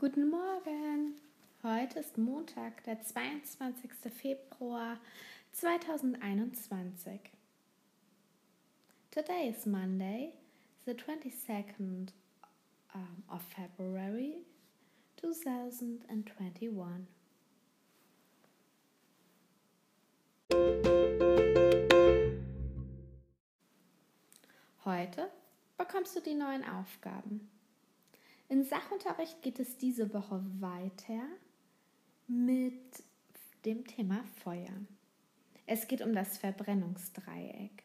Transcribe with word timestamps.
Guten 0.00 0.30
Morgen. 0.30 1.16
Heute 1.64 1.98
ist 1.98 2.18
Montag, 2.18 2.84
der 2.84 3.02
22. 3.02 3.90
Februar 4.14 4.96
2021. 5.50 7.18
Today 9.10 9.48
is 9.48 9.66
Monday, 9.66 10.34
the 10.86 10.92
22nd 10.92 12.12
um, 12.94 13.24
of 13.28 13.42
February 13.42 14.36
2021. 15.16 17.08
Heute 24.84 25.28
bekommst 25.76 26.14
du 26.14 26.20
die 26.20 26.34
neuen 26.34 26.62
Aufgaben. 26.62 27.50
In 28.50 28.64
Sachunterricht 28.64 29.42
geht 29.42 29.60
es 29.60 29.76
diese 29.76 30.14
Woche 30.14 30.42
weiter 30.58 31.20
mit 32.26 33.04
dem 33.66 33.86
Thema 33.86 34.24
Feuer. 34.42 34.72
Es 35.66 35.86
geht 35.86 36.00
um 36.00 36.14
das 36.14 36.38
Verbrennungsdreieck. 36.38 37.84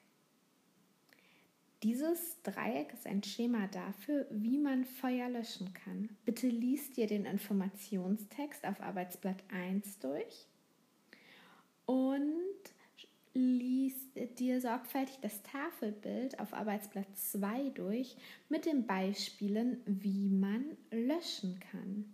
Dieses 1.84 2.42
Dreieck 2.44 2.94
ist 2.94 3.06
ein 3.06 3.22
Schema 3.24 3.68
dafür, 3.68 4.26
wie 4.30 4.58
man 4.58 4.86
Feuer 4.86 5.28
löschen 5.28 5.74
kann. 5.74 6.16
Bitte 6.24 6.48
liest 6.48 6.96
dir 6.96 7.08
den 7.08 7.26
Informationstext 7.26 8.66
auf 8.66 8.80
Arbeitsblatt 8.80 9.44
1 9.52 10.00
durch 10.00 10.48
und 11.86 12.43
lies 13.34 13.96
dir 14.38 14.62
sorgfältig 14.62 15.18
das 15.22 15.42
Tafelbild 15.44 16.40
auf 16.40 16.54
Arbeitsblatt 16.54 17.18
2 17.18 17.70
durch 17.70 18.16
mit 18.50 18.66
den 18.66 18.86
Beispielen, 18.86 19.82
wie 19.86 20.30
man 20.30 20.78
löschen 20.92 21.60
kann. 21.72 22.14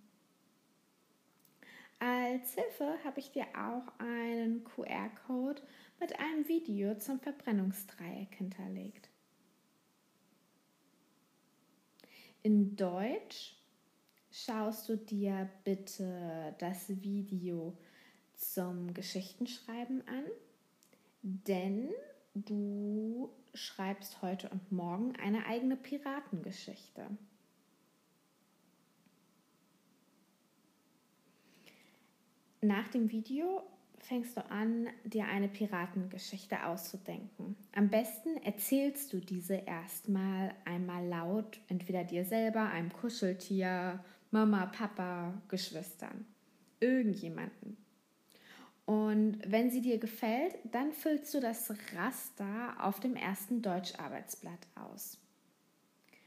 Als 1.99 2.53
Hilfe 2.53 2.95
habe 3.03 3.19
ich 3.19 3.31
dir 3.31 3.45
auch 3.55 3.99
einen 3.99 4.63
QR-Code 4.63 5.61
mit 5.99 6.17
einem 6.17 6.47
Video 6.47 6.95
zum 6.95 7.19
Verbrennungsdreieck 7.19 8.35
hinterlegt. 8.35 9.09
In 12.41 12.77
Deutsch 12.77 13.57
schaust 14.31 14.87
du 14.87 14.95
dir 14.95 15.49
bitte 15.65 16.55
das 16.59 16.87
Video 17.01 17.77
zum 18.37 18.93
Geschichtenschreiben 18.93 20.07
an 20.07 20.23
denn 21.21 21.89
du 22.33 23.29
schreibst 23.53 24.21
heute 24.21 24.49
und 24.49 24.71
morgen 24.71 25.15
eine 25.15 25.45
eigene 25.45 25.75
Piratengeschichte. 25.75 27.07
Nach 32.61 32.87
dem 32.89 33.09
Video 33.11 33.63
fängst 33.99 34.35
du 34.35 34.45
an, 34.49 34.87
dir 35.05 35.25
eine 35.25 35.47
Piratengeschichte 35.47 36.65
auszudenken. 36.65 37.55
Am 37.73 37.89
besten 37.89 38.37
erzählst 38.43 39.13
du 39.13 39.19
diese 39.19 39.55
erstmal 39.55 40.53
einmal 40.65 41.05
laut, 41.07 41.59
entweder 41.67 42.03
dir 42.03 42.25
selber, 42.25 42.69
einem 42.69 42.91
Kuscheltier, 42.91 44.03
Mama, 44.31 44.65
Papa, 44.67 45.41
Geschwistern, 45.47 46.25
irgendjemanden. 46.79 47.77
Und 48.89 49.39
wenn 49.45 49.69
sie 49.69 49.81
dir 49.81 49.99
gefällt, 49.99 50.55
dann 50.63 50.93
füllst 50.93 51.31
du 51.35 51.39
das 51.39 51.71
Raster 51.95 52.75
auf 52.79 52.99
dem 52.99 53.15
ersten 53.15 53.61
Deutscharbeitsblatt 53.61 54.65
aus. 54.73 55.19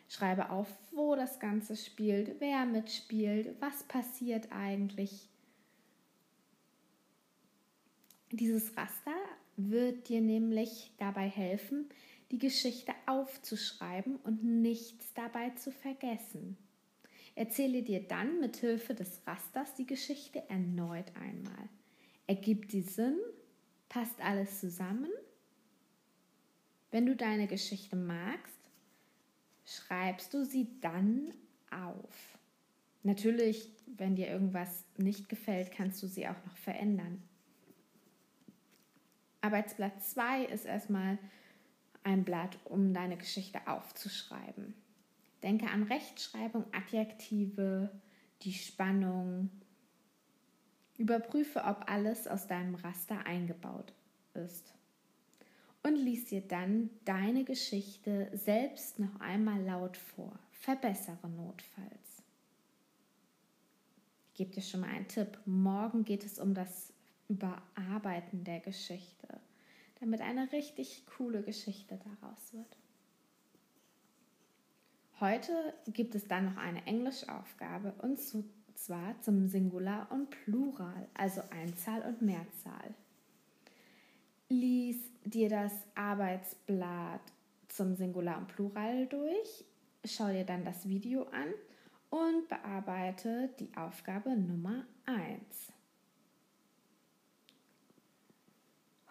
Schreibe 0.09 0.49
auf, 0.49 0.69
wo 0.93 1.17
das 1.17 1.41
Ganze 1.41 1.75
spielt, 1.75 2.37
wer 2.39 2.65
mitspielt, 2.65 3.57
was 3.59 3.83
passiert 3.83 4.53
eigentlich. 4.53 5.29
Dieses 8.31 8.77
Raster 8.77 9.17
wird 9.57 10.09
dir 10.09 10.21
nämlich 10.21 10.93
dabei 10.99 11.29
helfen, 11.29 11.89
die 12.31 12.39
Geschichte 12.39 12.93
aufzuschreiben 13.07 14.19
und 14.23 14.45
nichts 14.45 15.13
dabei 15.15 15.51
zu 15.51 15.73
vergessen. 15.73 16.57
Erzähle 17.35 17.83
dir 17.83 18.07
dann 18.07 18.39
mit 18.39 18.55
Hilfe 18.59 18.95
des 18.95 19.21
Rasters 19.27 19.75
die 19.75 19.87
Geschichte 19.87 20.49
erneut 20.49 21.11
einmal. 21.17 21.69
Ergibt 22.27 22.73
die 22.73 22.83
Sinn? 22.83 23.19
Passt 23.89 24.21
alles 24.21 24.61
zusammen? 24.61 25.11
Wenn 26.91 27.07
du 27.07 27.17
deine 27.17 27.47
Geschichte 27.47 27.97
magst, 27.97 28.59
schreibst 29.65 30.33
du 30.35 30.45
sie 30.45 30.69
dann 30.81 31.33
auf. 31.71 32.39
Natürlich, 33.03 33.69
wenn 33.87 34.15
dir 34.15 34.29
irgendwas 34.29 34.85
nicht 34.97 35.29
gefällt, 35.29 35.73
kannst 35.73 36.03
du 36.03 36.07
sie 36.07 36.29
auch 36.29 36.45
noch 36.47 36.57
verändern. 36.57 37.23
Arbeitsblatt 39.41 40.05
2 40.05 40.45
ist 40.45 40.67
erstmal 40.67 41.19
ein 42.05 42.25
Blatt, 42.25 42.59
um 42.65 42.95
deine 42.95 43.17
Geschichte 43.17 43.67
aufzuschreiben. 43.67 44.75
Denke 45.43 45.67
an 45.69 45.83
Rechtschreibung, 45.83 46.65
Adjektive, 46.73 47.91
die 48.43 48.53
Spannung, 48.53 49.51
Überprüfe, 51.03 51.65
ob 51.65 51.91
alles 51.91 52.29
aus 52.29 52.47
deinem 52.47 52.77
Raster 52.77 53.27
eingebaut 53.27 53.93
ist. 54.35 54.73
Und 55.83 55.97
lies 55.97 56.27
dir 56.27 56.43
dann 56.43 56.91
deine 57.05 57.43
Geschichte 57.43 58.31
selbst 58.33 59.01
noch 59.01 59.19
einmal 59.19 59.61
laut 59.65 59.97
vor. 59.97 60.39
Verbessere 60.53 61.29
notfalls. 61.29 62.23
Ich 64.29 64.35
gebe 64.35 64.53
dir 64.53 64.63
schon 64.63 64.83
mal 64.83 64.91
einen 64.91 65.09
Tipp. 65.09 65.39
Morgen 65.45 66.05
geht 66.05 66.25
es 66.25 66.39
um 66.39 66.55
das 66.55 66.93
Überarbeiten 67.29 68.45
der 68.45 68.61
Geschichte, 68.61 69.41
damit 69.99 70.21
eine 70.21 70.53
richtig 70.53 71.05
coole 71.17 71.43
Geschichte 71.43 71.99
daraus 71.99 72.53
wird. 72.53 72.77
Heute 75.19 75.75
gibt 75.89 76.15
es 76.15 76.29
dann 76.29 76.45
noch 76.45 76.57
eine 76.59 76.87
Englischaufgabe 76.87 77.93
und 78.03 78.21
zu 78.21 78.45
zwar 78.83 79.21
zum 79.21 79.47
Singular 79.47 80.11
und 80.11 80.31
Plural, 80.31 81.09
also 81.15 81.43
Einzahl 81.51 82.03
und 82.03 82.21
Mehrzahl. 82.21 82.95
Lies 84.49 84.97
dir 85.25 85.49
das 85.49 85.73
Arbeitsblatt 85.95 87.21
zum 87.69 87.95
Singular 87.95 88.39
und 88.39 88.49
Plural 88.49 89.07
durch, 89.07 89.65
schau 90.05 90.29
dir 90.29 90.45
dann 90.45 90.65
das 90.65 90.89
Video 90.89 91.23
an 91.29 91.55
und 92.11 92.49
bearbeite 92.49 93.51
die 93.59 93.71
Aufgabe 93.77 94.37
Nummer 94.37 94.85
1. 95.07 95.73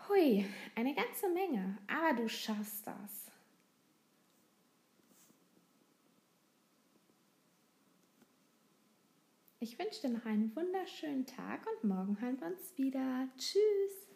Hui, 0.07 0.45
eine 0.75 0.93
ganze 0.93 1.29
Menge, 1.29 1.77
aber 1.87 2.21
du 2.21 2.27
schaffst 2.27 2.85
das. 2.85 3.31
Ich 9.63 9.77
wünsche 9.77 10.01
dir 10.01 10.09
noch 10.09 10.25
einen 10.25 10.55
wunderschönen 10.55 11.27
Tag 11.27 11.67
und 11.67 11.87
morgen 11.87 12.19
hören 12.19 12.41
wir 12.41 12.47
uns 12.47 12.75
wieder. 12.77 13.27
Tschüss! 13.37 14.10